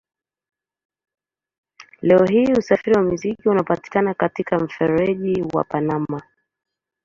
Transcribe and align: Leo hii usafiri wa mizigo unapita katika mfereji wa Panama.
Leo 2.01 2.25
hii 2.25 2.53
usafiri 2.57 2.95
wa 2.95 3.03
mizigo 3.03 3.51
unapita 3.51 4.13
katika 4.13 4.59
mfereji 4.59 5.43
wa 5.53 5.63
Panama. 5.63 6.21